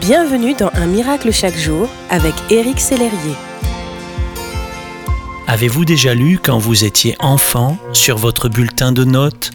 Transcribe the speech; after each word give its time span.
Bienvenue 0.00 0.54
dans 0.54 0.70
Un 0.74 0.86
miracle 0.86 1.32
chaque 1.32 1.56
jour 1.56 1.88
avec 2.10 2.34
Éric 2.50 2.80
Sellerier. 2.80 3.34
Avez-vous 5.46 5.84
déjà 5.84 6.14
lu 6.14 6.38
quand 6.42 6.58
vous 6.58 6.84
étiez 6.84 7.16
enfant 7.18 7.78
sur 7.92 8.18
votre 8.18 8.48
bulletin 8.48 8.92
de 8.92 9.04
notes? 9.04 9.52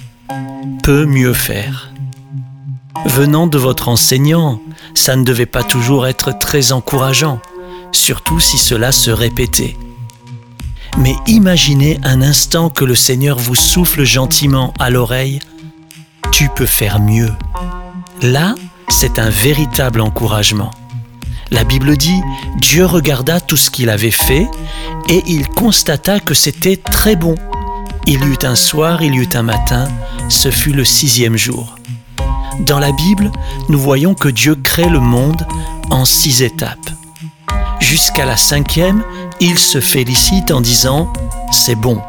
Peut 0.84 1.06
mieux 1.06 1.34
faire. 1.34 1.92
Venant 3.06 3.46
de 3.46 3.58
votre 3.58 3.88
enseignant, 3.88 4.60
ça 4.96 5.16
ne 5.16 5.24
devait 5.24 5.46
pas 5.46 5.64
toujours 5.64 6.08
être 6.08 6.38
très 6.38 6.72
encourageant, 6.72 7.40
surtout 7.92 8.40
si 8.40 8.58
cela 8.58 8.92
se 8.92 9.12
répétait. 9.12 9.78
Mais 10.98 11.16
imaginez 11.28 12.00
un 12.04 12.22
instant 12.22 12.70
que 12.70 12.86
le 12.86 12.96
Seigneur 12.96 13.38
vous 13.38 13.56
souffle 13.56 14.04
gentiment 14.04 14.74
à 14.80 14.90
l'oreille, 14.90 15.40
tu 16.32 16.50
peux 16.50 16.66
faire 16.66 17.00
mieux. 17.00 17.32
Là, 18.22 18.56
c'est 18.92 19.20
un 19.20 19.30
véritable 19.30 20.02
encouragement. 20.02 20.70
La 21.50 21.64
Bible 21.64 21.98
dit, 21.98 22.22
Dieu 22.58 22.86
regarda 22.86 23.40
tout 23.40 23.58
ce 23.58 23.72
qu'il 23.72 23.90
avait 23.90 24.12
fait 24.12 24.48
et 25.10 25.24
il 25.28 25.48
constata 25.48 26.20
que 26.20 26.34
c'était 26.34 26.78
très 26.78 27.16
bon. 27.16 27.36
Il 28.06 28.22
y 28.24 28.28
eut 28.28 28.44
un 28.46 28.56
soir, 28.56 29.02
il 29.02 29.16
y 29.16 29.18
eut 29.18 29.30
un 29.34 29.44
matin, 29.44 29.88
ce 30.30 30.52
fut 30.52 30.74
le 30.74 30.84
sixième 30.84 31.38
jour. 31.38 31.76
Dans 32.60 32.80
la 32.80 32.92
Bible, 32.92 33.32
nous 33.70 33.80
voyons 33.80 34.14
que 34.14 34.28
Dieu 34.28 34.56
crée 34.56 34.90
le 34.90 35.00
monde 35.00 35.48
en 35.90 36.06
six 36.06 36.42
étapes. 36.42 36.92
Jusqu'à 37.80 38.26
la 38.26 38.38
cinquième, 38.38 39.04
il 39.40 39.58
se 39.58 39.80
félicite 39.80 40.52
en 40.52 40.62
disant⁇ 40.62 41.12
C'est 41.52 41.76
bon⁇ 41.76 41.96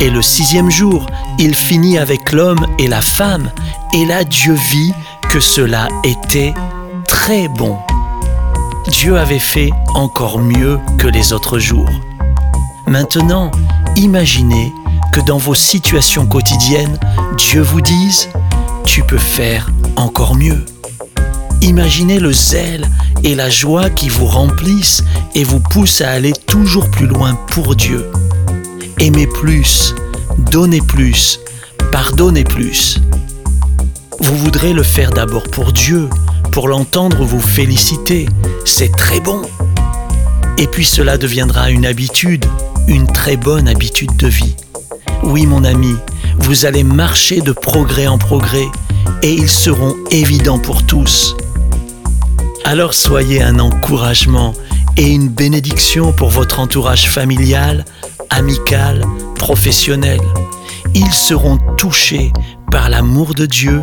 Et 0.00 0.10
le 0.10 0.20
sixième 0.20 0.70
jour, 0.70 1.06
il 1.38 1.54
finit 1.54 1.96
avec 1.96 2.32
l'homme 2.32 2.66
et 2.78 2.88
la 2.88 3.00
femme, 3.00 3.50
et 3.94 4.04
là 4.04 4.24
Dieu 4.24 4.54
vit 4.54 4.92
que 5.32 5.40
cela 5.40 5.88
était 6.04 6.52
très 7.08 7.48
bon. 7.48 7.78
Dieu 8.88 9.16
avait 9.16 9.38
fait 9.38 9.70
encore 9.94 10.38
mieux 10.38 10.78
que 10.98 11.06
les 11.06 11.32
autres 11.32 11.58
jours. 11.58 11.88
Maintenant, 12.86 13.50
imaginez 13.96 14.70
que 15.10 15.20
dans 15.20 15.38
vos 15.38 15.54
situations 15.54 16.26
quotidiennes, 16.26 16.98
Dieu 17.38 17.62
vous 17.62 17.80
dise, 17.80 18.28
tu 18.84 19.02
peux 19.04 19.16
faire 19.16 19.70
encore 19.96 20.34
mieux. 20.34 20.66
Imaginez 21.62 22.20
le 22.20 22.34
zèle 22.34 22.86
et 23.24 23.34
la 23.34 23.48
joie 23.48 23.88
qui 23.88 24.10
vous 24.10 24.26
remplissent 24.26 25.02
et 25.34 25.44
vous 25.44 25.60
poussent 25.60 26.02
à 26.02 26.10
aller 26.10 26.34
toujours 26.46 26.90
plus 26.90 27.06
loin 27.06 27.36
pour 27.52 27.74
Dieu. 27.74 28.06
Aimez 29.00 29.26
plus, 29.26 29.94
donnez 30.50 30.82
plus, 30.82 31.40
pardonnez 31.90 32.44
plus. 32.44 33.00
Vous 34.22 34.36
voudrez 34.36 34.72
le 34.72 34.84
faire 34.84 35.10
d'abord 35.10 35.42
pour 35.42 35.72
Dieu, 35.72 36.08
pour 36.52 36.68
l'entendre 36.68 37.24
vous 37.24 37.40
féliciter. 37.40 38.26
C'est 38.64 38.94
très 38.96 39.18
bon. 39.18 39.42
Et 40.58 40.68
puis 40.68 40.84
cela 40.84 41.18
deviendra 41.18 41.70
une 41.70 41.84
habitude, 41.84 42.44
une 42.86 43.08
très 43.08 43.36
bonne 43.36 43.66
habitude 43.66 44.14
de 44.16 44.28
vie. 44.28 44.54
Oui 45.24 45.44
mon 45.44 45.64
ami, 45.64 45.96
vous 46.38 46.66
allez 46.66 46.84
marcher 46.84 47.40
de 47.40 47.50
progrès 47.50 48.06
en 48.06 48.16
progrès 48.16 48.68
et 49.22 49.32
ils 49.32 49.50
seront 49.50 49.96
évidents 50.12 50.60
pour 50.60 50.86
tous. 50.86 51.34
Alors 52.64 52.94
soyez 52.94 53.42
un 53.42 53.58
encouragement 53.58 54.54
et 54.96 55.08
une 55.08 55.30
bénédiction 55.30 56.12
pour 56.12 56.30
votre 56.30 56.60
entourage 56.60 57.10
familial, 57.10 57.84
amical, 58.30 59.04
professionnel. 59.34 60.20
Ils 60.94 61.12
seront 61.12 61.58
touchés 61.76 62.32
par 62.70 62.88
l'amour 62.88 63.34
de 63.34 63.46
Dieu 63.46 63.82